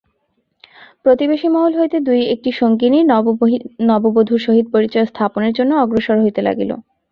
প্রতিবেশীমহল 1.03 1.73
হইতে 1.79 1.97
দুই-একটি 2.07 2.49
সঙ্গিনী 2.59 2.99
নববধূর 3.89 4.39
সহিত 4.45 4.65
পরিচয়স্থাপনের 4.75 5.53
জন্য 5.57 5.71
অগ্রসর 5.83 6.17
হইতে 6.23 6.41
লাগিল। 6.47 6.71